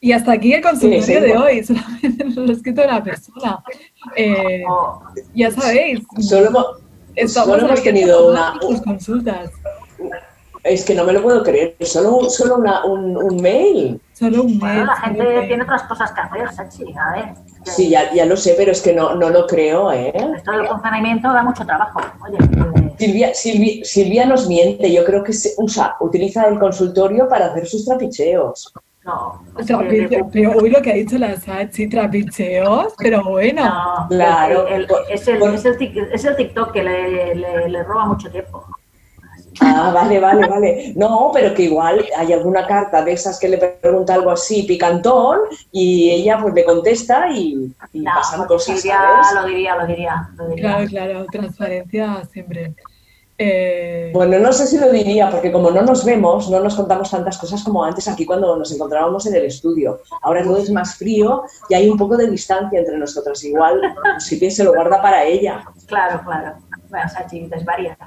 [0.01, 1.19] Y hasta aquí el consultorio Sí, sí.
[1.19, 1.63] de hoy.
[1.63, 3.63] Solamente nos lo ha escrito una persona.
[4.15, 5.01] Eh, Oh,
[5.33, 6.65] ya sabéis, Solo hemos-
[7.15, 9.49] estamos solo hemos tenido una- tus consultas.
[10.63, 11.75] Es que no me lo puedo creer.
[11.81, 13.99] Solo, solo una- un, un mail.
[14.13, 14.85] Solo un bueno, mail.
[14.85, 16.83] la gente tiene otras cosas que hacer, Sachi.
[16.93, 17.33] A ver.
[17.65, 20.13] Sí, ya, ya lo sé, pero es que no, no lo creo, ¿eh?
[20.35, 21.99] Esto del confinamiento da mucho trabajo.
[22.27, 22.37] Oye,
[22.97, 24.91] Silvia, Silvi- Silvia nos miente.
[24.93, 28.71] Yo creo que se usa, utiliza el consultorio para hacer sus trapicheos.
[29.03, 29.41] no.
[30.31, 33.63] pero hoy lo que ha dicho la Sachi, trapicheos, pero bueno.
[33.65, 37.35] No, Claro, el- el- es, el, por- es, el, tic- es el TikTok que le,
[37.35, 38.65] le- le roba mucho tiempo.
[39.61, 40.93] Ah, vale, vale, vale.
[40.95, 45.39] No, pero que igual hay alguna carta de esas que le pregunta algo así picantón
[45.71, 49.41] y ella pues le contesta y, y No, pasan pues cosas, diría, ¿sabes?
[49.41, 50.63] lo diría, lo diría, lo diría.
[50.63, 52.73] Claro, claro, transparencia siempre.
[53.37, 57.11] Eh, Bueno, no sé si lo diría, porque como no nos vemos, no nos contamos
[57.11, 59.99] tantas cosas como antes aquí cuando nos encontrábamos en el estudio.
[60.21, 63.43] Ahora todo es más frío y hay un poco de distancia entre nosotras.
[63.43, 63.81] Igual
[64.19, 65.65] si se lo guarda para ella.
[65.87, 66.53] Claro, claro.
[66.89, 67.97] Bueno, Sachi, desvarías.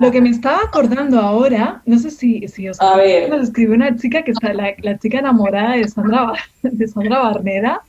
[0.00, 3.30] Lo que me estaba acordando ahora, no sé si, si os A ver.
[3.30, 7.82] nos escribió una chica que está, la, la chica enamorada de Sandra, de Sandra Barneda.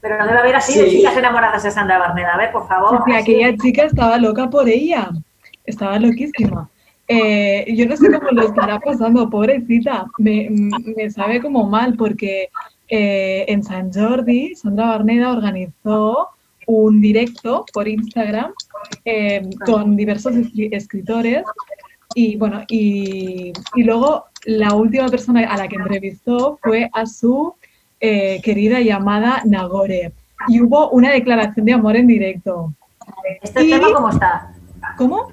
[0.00, 0.98] Pero no debe haber así de Sí.
[0.98, 2.34] chicas enamoradas de Sandra Barneda.
[2.34, 2.90] A ver, por favor.
[2.90, 3.20] Sí, sí, así.
[3.22, 5.10] aquella chica estaba loca por ella,
[5.66, 6.68] estaba loquísima.
[7.08, 10.06] Eh, yo no sé cómo lo estará pasando, pobrecita.
[10.18, 12.48] Me, me sabe como mal porque
[12.88, 16.28] eh, en San Jordi Sandra Barneda organizó
[16.66, 18.52] un directo por Instagram
[19.04, 21.44] eh, con diversos escri- escritores
[22.14, 27.54] y bueno y, y luego la última persona a la que entrevistó fue a su
[28.00, 30.12] querida llamada Nagore
[30.48, 32.72] y hubo una declaración de amor en directo.
[33.42, 34.52] ¿Este y- tema cómo está?
[34.96, 35.32] ¿Cómo?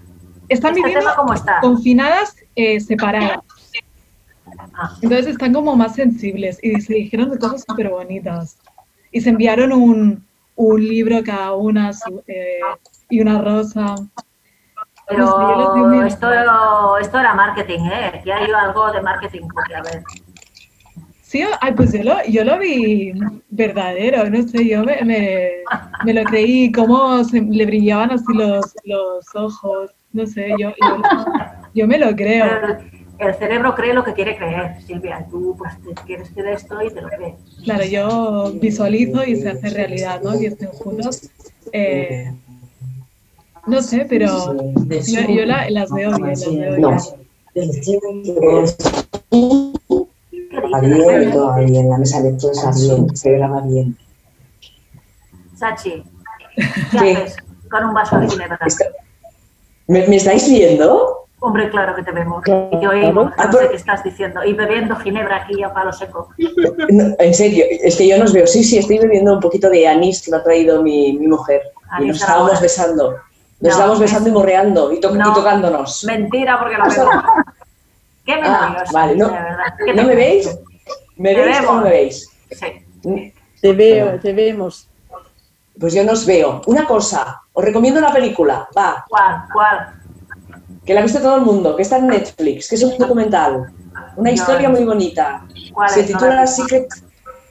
[0.53, 1.59] Están ¿Este viviendo cómo está?
[1.61, 3.39] confinadas eh, separadas.
[4.75, 8.57] Ah, Entonces están como más sensibles y se dijeron de cosas súper bonitas.
[9.11, 11.91] Y se enviaron un, un libro cada una
[12.27, 12.59] eh,
[13.09, 13.95] y una rosa.
[15.17, 18.11] No sé, esto, esto era marketing, ¿eh?
[18.13, 20.03] Aquí hay algo de marketing, porque a ver.
[21.21, 23.11] Sí, ay, pues yo lo, yo lo vi
[23.49, 25.49] verdadero, no sé, yo me, me,
[26.05, 31.01] me lo creí, cómo se, le brillaban así los, los ojos, no sé, yo, yo,
[31.73, 32.45] yo me lo creo.
[33.19, 35.25] El, cerebro cree lo que quiere creer, Silvia.
[35.29, 37.35] Tú pues te quieres creer esto y te lo crees.
[37.63, 40.37] Claro, yo visualizo y se hace realidad, ¿no?
[40.39, 41.29] Que estén juntos.
[41.71, 42.31] Eh,
[43.65, 44.55] no sé, pero
[44.87, 46.97] yo, yo la- las veo bien, las veo No.
[47.53, 47.71] bien.
[51.31, 53.97] Todo bien, en la mesa de todo está bien, se graba bien.
[55.55, 56.03] Sachi,
[56.55, 57.11] ¿qué ¿Qué?
[57.13, 57.37] haces
[57.69, 58.59] con un vaso de ginebra?
[59.87, 61.19] ¿Me, me estáis viendo?
[61.39, 62.41] Hombre, claro que te vemos.
[62.41, 62.69] Claro.
[62.71, 64.43] Y te oímos, Ah, no sé qué estás diciendo.
[64.45, 66.29] Y bebiendo ginebra aquí a palo seco.
[66.89, 68.47] No, en serio, es que yo nos veo.
[68.47, 71.61] Sí, sí, estoy bebiendo un poquito de anís que me ha traído mi, mi mujer.
[71.99, 72.61] Y nos estábamos ahora.
[72.61, 73.11] besando.
[73.11, 73.19] Nos
[73.59, 75.33] No, estábamos besando y morreando y, to- y No.
[75.33, 76.03] tocándonos.
[76.05, 77.23] Mentira, porque lo veo.
[78.25, 78.93] Qué maravilloso.
[78.93, 79.63] vale, no- de verdad.
[79.85, 80.59] ¿Qué ¿No me veis?
[81.17, 81.83] ¿Me Te veis o no vemos.
[81.83, 82.29] me veis?
[82.51, 83.33] Sí.
[83.61, 84.87] Te veo, te vemos.
[85.83, 86.61] Pues yo nos veo.
[86.67, 89.43] Una cosa, os recomiendo una película, va, ¿Cuál?
[89.51, 89.93] ¿Cuál?
[90.85, 93.69] que la ha visto todo el mundo, que está en Netflix, que es un documental.
[94.15, 94.75] Una No, historia no.
[94.77, 95.45] muy bonita.
[95.73, 96.03] ¿Cuál Se?
[96.03, 96.47] No titula.
[96.47, 96.87] Secret,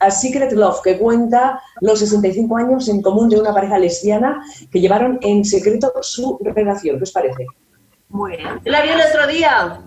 [0.01, 4.81] A Secret Love, que cuenta los 65 años en común de una pareja lesbiana que
[4.81, 6.97] llevaron en secreto su relación.
[6.97, 7.45] ¿Qué os parece?
[8.09, 8.49] Muy bien.
[8.65, 9.79] La vi el otro día.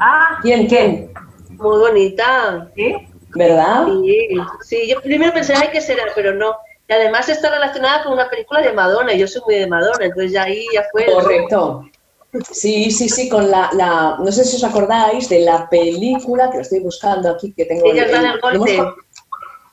[0.00, 0.66] Ah, ¿Quién?
[0.66, 1.12] ¿Quién?
[1.50, 2.68] Muy bonita.
[2.74, 2.96] ¿sí?
[3.36, 3.86] ¿Verdad?
[4.02, 4.28] Sí,
[4.62, 6.02] sí, yo primero pensé, ay, ¿qué será?
[6.16, 6.56] Pero no.
[6.88, 10.04] Y además está relacionada con una película de Madonna, y yo soy muy de Madonna,
[10.04, 11.06] entonces ya ahí ya fue.
[11.06, 11.84] Correcto.
[12.50, 16.56] Sí, sí, sí, con la, la- no sé si os acordáis de la película que
[16.58, 17.92] lo estoy buscando aquí, que tengo.
[17.92, 19.02] Ellas dan el lo hemos golpe.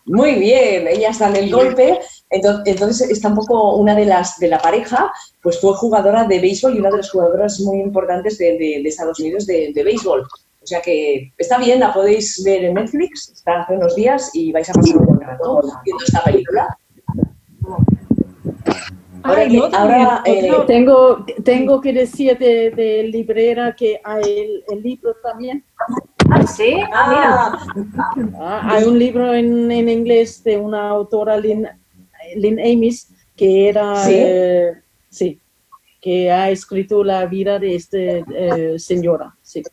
[0.06, 2.00] Muy bien, ellas dan el golpe.
[2.30, 6.40] Entonces, entonces está un poco una de las de la pareja, pues fue jugadora de
[6.40, 9.84] béisbol y una de las jugadoras muy importantes de, de- de Estados Unidos de, de
[9.84, 10.22] béisbol.
[10.62, 14.52] O sea que está bien, la podéis ver en Netflix, está hace unos días y
[14.52, 16.78] vais a pasar un buen rato viendo esta película.
[19.24, 24.00] Ahora Ay, que- no, ahora, también, eh, Tengo, tengo que decir de, de librera que
[24.04, 25.64] hay el, el libro también.
[26.30, 26.76] Ah, sí.
[26.94, 27.54] Ah,
[28.16, 28.34] mira.
[28.40, 31.68] Ah, hay un libro en, en inglés de una autora, Lynn,
[32.36, 34.16] Lynn Amis, que era, ¿Sí?
[34.18, 34.74] eh,
[35.10, 35.40] sí,
[36.02, 37.98] que ha escrito la vida de esta
[38.78, 39.64] señora, sí.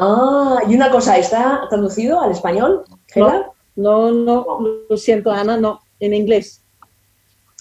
[0.00, 3.50] Ah, y una cosa, ¿está traducido al español, Gela?
[3.76, 6.64] No, no, lo siento, Ana, no, en inglés.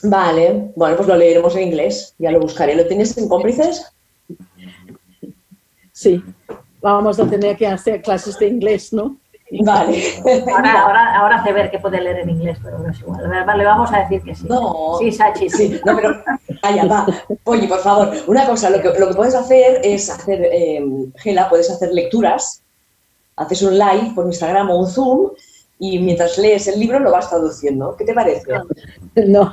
[0.04, 2.76] Vale, bueno, pues lo leeremos en inglés, ya lo buscaré.
[2.76, 3.92] ¿Lo tienes en cómplices?
[5.92, 6.24] Sí,
[6.82, 9.18] vamos a tener que hacer clases de inglés, ¿no?
[9.64, 10.04] Vale.
[10.54, 13.30] Ahora, ahora, ahora hace ver que puede leer en inglés, pero no es igual.
[13.58, 14.46] Le vamos a decir que sí.
[14.48, 14.98] No.
[15.00, 15.70] Sí, Sachi, sí.
[15.70, 16.22] Sí, no, pero
[16.62, 17.08] vaya, va.
[17.46, 21.50] Oye, por favor, una cosa, lo que, lo que puedes hacer es hacer, eh, Gela,
[21.50, 22.62] puedes hacer lecturas,
[23.38, 25.30] haces un live por Instagram o un Zoom
[25.80, 27.96] y mientras lees el libro lo vas traduciendo.
[27.98, 28.52] ¿Qué te parece?
[29.28, 29.52] No,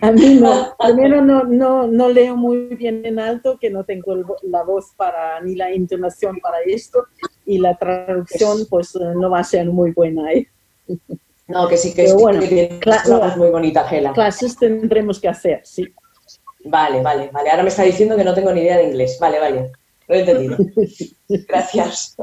[0.00, 0.74] a mí no.
[0.78, 5.42] Primero no, no, no leo muy bien en alto, que no tengo la voz para
[5.42, 7.04] ni la intonación para esto,
[7.44, 10.32] y la traducción pues eh, no va a ser muy buena.
[10.32, 10.48] ¿eh?
[11.46, 14.14] No, que sí, que, Pero bueno, voz muy bonita, Gela.
[14.14, 15.86] Clases tendremos que hacer, sí.
[16.64, 17.50] Vale, vale, vale.
[17.50, 19.18] Ahora me está diciendo que no tengo ni idea de inglés.
[19.20, 19.70] Vale, vale.
[20.08, 20.56] Lo he entendido.
[21.28, 22.16] Gracias.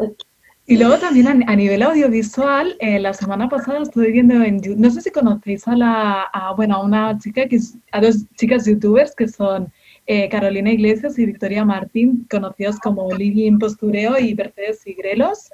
[0.71, 4.79] Y luego también a, a nivel audiovisual, eh, la semana pasada estuve viendo en YouTube,
[4.79, 8.25] no sé si conocéis a la, a, bueno, a una chica que es, a dos
[8.35, 9.69] chicas youtubers que son
[10.07, 15.49] eh, Carolina Iglesias y Victoria Martín, conocidos como Living Postureo y Mercedes Sigrelos.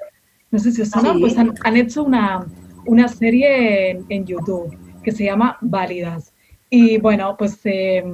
[0.52, 1.20] No sé si os suenan, Sí.
[1.20, 2.46] pues han, han hecho una,
[2.86, 6.32] una serie en, en YouTube que se llama Válidas.
[6.70, 8.04] Y bueno, pues eh,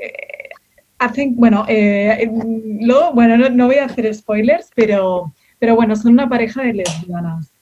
[0.00, 0.48] eh,
[0.98, 2.30] hacen, bueno, eh, eh,
[2.80, 6.72] luego, bueno, no, no voy a hacer spoilers, pero, pero bueno, son una pareja de
[6.72, 7.52] lesbianas.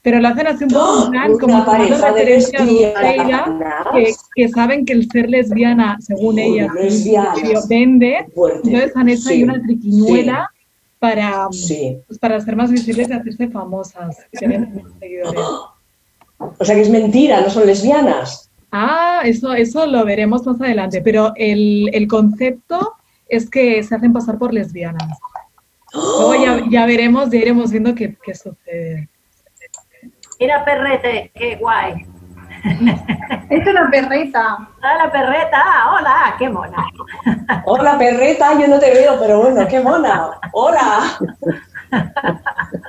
[0.00, 3.46] Pero lo hacen así un poco plan, como pareja de lesbianas.
[3.92, 7.68] que, que saben que el ser lesbiana, según ellas, lesbianas.
[7.68, 8.60] vende, Fuerte.
[8.64, 10.50] entonces han hecho ahí una triquiñuela
[10.98, 14.16] para, pues, para ser más visibles y hacerse famosas
[14.98, 15.44] seguidores.
[16.38, 18.50] O sea que es mentira, no son lesbianas.
[18.70, 22.94] Ah, eso, eso lo veremos más adelante, pero el, el concepto
[23.28, 25.18] es que se hacen pasar por lesbianas.
[25.94, 29.08] Luego ya, ya veremos, ya iremos viendo qué, qué sucede.
[30.40, 32.06] Mira, perrete, qué guay.
[33.50, 34.58] Esta es la perreta.
[34.78, 36.86] Hola, perreta, hola, qué mona.
[37.66, 40.30] Hola, perreta, yo no te veo, pero bueno, qué mona.
[40.52, 41.00] Hola.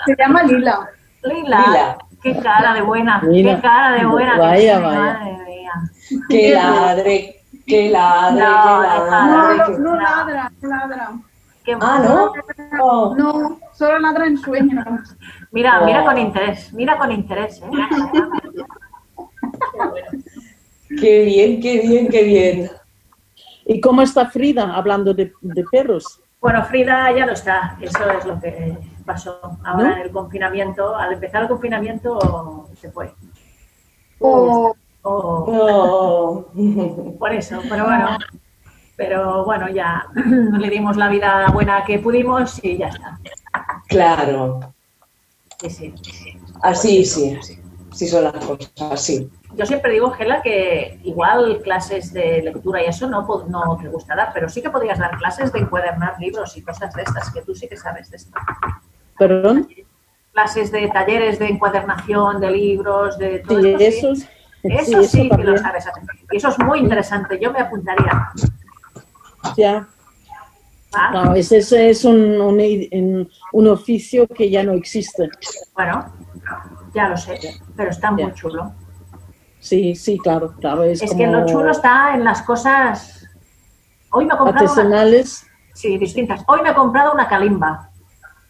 [0.06, 0.90] Se llama Lila.
[1.24, 1.98] Lila, Lila.
[2.22, 4.38] qué cara de buena, Mira, qué cara de buena.
[4.38, 4.80] vaya.
[4.80, 5.72] Madre mía.
[6.30, 7.36] Que ladre,
[7.66, 9.58] que ladre, No, No, ladre.
[9.58, 11.10] no, no ladra, no ladra.
[11.64, 12.02] Qué Ah.
[12.04, 12.34] ¿no?
[12.84, 13.16] Oh.
[13.16, 14.86] No, solo ladra en sueños.
[15.52, 15.86] Mira, Oh.
[15.86, 17.70] mira con interés, mira con interés, ¿eh?
[21.00, 22.70] Qué bien, qué bien, qué bien.
[23.66, 26.20] ¿Y cómo está Frida hablando de, de perros?
[26.42, 29.40] Bueno, Frida ya no está, eso es lo que pasó.
[29.64, 29.94] Ahora ¿No?
[29.96, 33.14] en el confinamiento, al empezar el confinamiento se fue.
[34.20, 37.18] O Oh, No.
[37.20, 38.18] por eso, pero bueno,
[38.96, 43.20] pero bueno, ya le dimos la vida buena que pudimos y ya está.
[43.88, 44.60] Claro.
[45.60, 45.94] Sí, sí.
[46.62, 47.38] Así, sí.
[47.92, 49.30] Sí son las cosas, sí.
[49.56, 54.16] Yo siempre digo, Gela, que igual clases de lectura y eso no, no te gusta
[54.16, 57.44] dar, pero sí que podrías dar clases de encuadernar libros y cosas de estas, que
[57.44, 58.32] tú sí que sabes de esto.
[59.18, 59.68] ¿Perdón?
[60.32, 64.16] Clases de talleres de encuadernación, de libros, de todo Sí, esto.
[64.16, 64.28] sí.
[64.64, 66.04] eso, sí, Eso eso sí que lo sabes hacer.
[66.32, 67.40] Y eso es muy interesante.
[67.40, 68.32] Yo me apuntaría.
[69.58, 69.88] Ya.
[70.96, 71.12] ¿va?
[71.12, 75.30] No, ese, ese es un, un, oficio que ya no existe.
[75.74, 76.06] Bueno,
[76.94, 77.40] ya lo sé,
[77.76, 78.34] pero está muy Ya.
[78.34, 78.72] chulo.
[79.60, 80.84] Sí, sí, claro, claro.
[80.84, 83.26] Es, Es que lo chulo está en las cosas.
[84.12, 84.72] Hoy me he comprado una...
[84.72, 85.48] artesanales.
[85.74, 86.44] Sí, distintas.
[86.48, 87.90] Hoy me he comprado una calimba.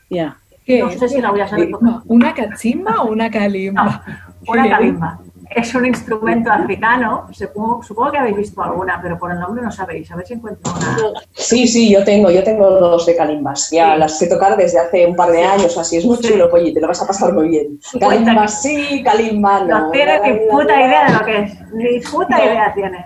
[0.10, 0.38] Ya.
[0.66, 0.82] ¿Qué?
[0.82, 1.70] No sé si la voy a saber
[2.06, 4.04] ¿Una cachimba o una calimba?
[4.48, 5.20] Una calimba.
[5.56, 7.28] Es un instrumento africano.
[7.32, 10.10] Supongo, supongo que habéis visto alguna, pero por el nombre no sabéis.
[10.12, 11.22] A ver si encuentro una.
[11.34, 13.70] Sí, sí, yo tengo, yo tengo dos de calimbas.
[13.72, 14.00] Ya Sí.
[14.00, 16.82] las sé tocar desde hace un par de años, así es muy chulo, Polly, te
[16.82, 17.80] lo vas a pasar muy bien.
[17.92, 19.80] Que- sí, kalimba no.
[19.86, 21.72] No tiene ni puta idea de lo que es.
[21.74, 22.44] Ni puta No.
[22.44, 23.06] idea tiene.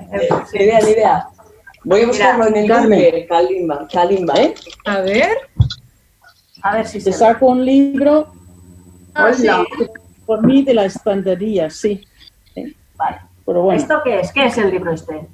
[0.54, 1.28] Ni idea, ni idea.
[1.84, 3.00] Voy a buscarlo Mira, en el Carmen.
[3.00, 4.54] Google, kalimba, kalimba, ¿eh?
[4.86, 5.30] A ver,
[6.64, 8.28] A ver si Te saco un libro
[9.16, 9.64] Hola.
[10.26, 12.04] por mí de la estantería, sí.
[12.98, 13.18] Vale.
[13.46, 13.80] Pero bueno.
[13.80, 14.32] ¿Esto qué es?
[14.34, 15.28] ¿Qué es el libro este?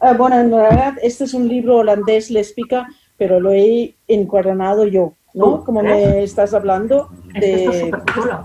[0.00, 2.86] Ah, bueno, en realidad este es un libro holandés lésbica,
[3.16, 5.58] pero lo he encuadernado yo, ¿no?
[5.58, 5.84] Tú, Como ¿eh?
[5.84, 8.44] me estás hablando Esto es súper chulo.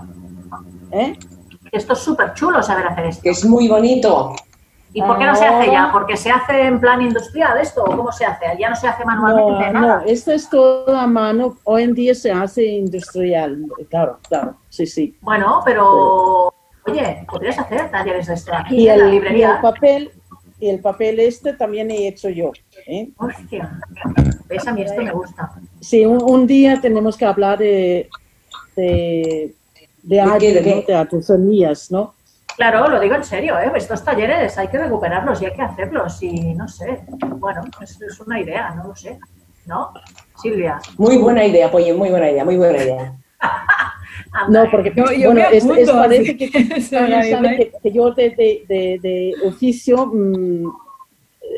[0.92, 1.18] ¿eh?
[1.72, 3.22] Esto es súper chulo saber hacer esto.
[3.22, 4.34] Que es muy bonito.
[4.92, 5.90] ¿Y por qué no se hace ya?
[5.92, 7.84] ¿Porque se hace en plan industrial esto?
[7.84, 8.46] ¿O cómo se hace?
[8.58, 9.72] ¿Ya no se hace No, manualmente?
[9.72, 10.02] no, nada.
[10.06, 11.58] esto es todo a mano.
[11.64, 15.16] Hoy en día se hace industrial, claro, claro, sí, sí.
[15.20, 16.54] Bueno, pero
[16.90, 19.58] oye, podrías hacer talleres de esto aquí Y en la el, y el librería.
[19.60, 20.10] papel,
[20.60, 22.52] y el papel este también he hecho yo.
[22.86, 23.08] ¿eh?
[23.16, 23.78] Hostia,
[24.46, 25.52] ves, a mí esto me gusta.
[25.80, 28.08] sí, un, un día tenemos que hablar de,
[28.76, 29.54] de,
[30.02, 30.62] de arte?
[30.64, 30.82] ¿no?
[30.86, 32.14] de artesanías, ¿no?
[32.56, 33.70] Claro, lo digo en serio, ¿eh?
[33.76, 37.02] estos talleres hay que recuperarlos y hay que hacerlos y no sé,
[37.36, 39.20] bueno, es, es una idea, no lo sé,
[39.66, 39.92] ¿no?
[40.42, 40.80] Silvia.
[40.96, 43.12] Muy buena idea, Polly, muy buena idea, muy buena idea.
[44.48, 46.50] No, porque Yo- yo bueno, me es, parece que,
[47.56, 50.64] que, que yo de, de, de, de oficio mm,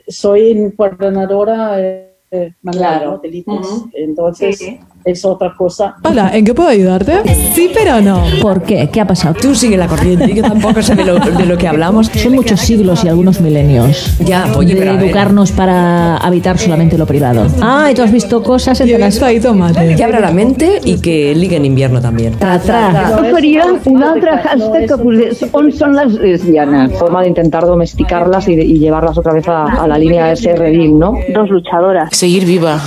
[0.09, 3.11] soy coordinadora eh, manual, Claro.
[3.13, 3.19] ¿no?
[3.19, 3.55] de lites.
[3.55, 3.91] Ujú.
[3.95, 4.81] Entonces Sí.
[5.11, 5.97] Es otra cosa.
[6.05, 7.23] Hola, ¿en qué puedo ayudarte?
[7.55, 8.23] Sí, pero no.
[8.41, 8.89] ¿Por qué?
[8.93, 9.35] ¿Qué ha pasado?
[9.41, 12.07] Tú sigue la corriente, yo tampoco sé de lo, de lo que hablamos.
[12.15, 14.17] Son muchos siglos y algunos milenios.
[14.21, 15.05] Ya, oye, de pero a ver.
[15.05, 17.47] educarnos para habitar solamente lo privado.
[17.61, 19.15] Ah, y tú has visto cosas Y entre las...
[19.15, 19.95] visto ahí tomate.
[19.97, 22.31] Que abra la mente i que ligue en invierno també.
[22.39, 22.91] Tra, tra.
[23.11, 25.95] No Jo es faria otra- un es altre otra- no hashtag que posés on són
[25.97, 26.93] les lesbianes.
[26.99, 30.59] Forma de intentar domesticarlas y, y llevarlas otra vez a, a la línea de ser
[30.59, 31.15] redil, ¿no?
[31.35, 32.09] Dos luchadoras.
[32.17, 32.81] seguir viva,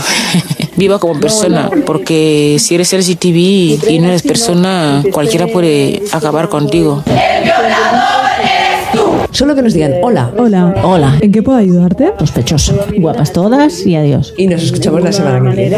[0.76, 7.04] viva como persona, porque si eres LGTB y no eres persona, cualquiera puede acabar contigo.
[9.32, 10.76] Solo que nos digan hola Hola.
[10.84, 11.18] Hola.
[11.20, 12.14] ¿En qué puedo ayudarte?
[12.20, 12.78] Sospechoso.
[12.98, 14.34] Guapas todas y adiós.
[14.38, 15.78] y nos escuchamos la semana que viene.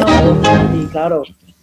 [0.91, 1.23] claro,